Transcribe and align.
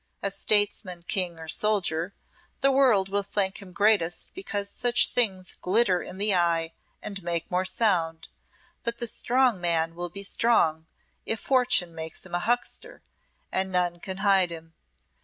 As 0.23 0.35
statesman, 0.35 1.03
King, 1.03 1.37
or 1.37 1.47
soldier, 1.47 2.15
the 2.61 2.71
world 2.71 3.07
will 3.07 3.21
think 3.21 3.61
him 3.61 3.71
greatest 3.71 4.29
because 4.33 4.67
such 4.67 5.11
things 5.13 5.59
glitter 5.61 6.01
in 6.01 6.17
the 6.17 6.33
eye 6.33 6.73
and 7.03 7.21
make 7.21 7.51
more 7.51 7.65
sound; 7.65 8.27
but 8.83 8.97
the 8.97 9.05
strong 9.05 9.61
man 9.61 9.93
will 9.93 10.09
be 10.09 10.23
strong 10.23 10.87
if 11.27 11.39
Fortune 11.39 11.93
makes 11.93 12.25
him 12.25 12.33
a 12.33 12.39
huckster, 12.39 13.03
and 13.51 13.71
none 13.71 13.99
can 13.99 14.17
hide 14.25 14.49
him. 14.49 14.73